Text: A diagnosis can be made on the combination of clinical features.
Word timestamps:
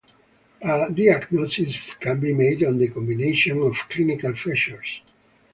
A 0.63 0.89
diagnosis 0.91 1.93
can 1.99 2.19
be 2.19 2.33
made 2.33 2.63
on 2.63 2.79
the 2.79 2.87
combination 2.87 3.61
of 3.61 3.87
clinical 3.87 4.33
features. 4.35 5.03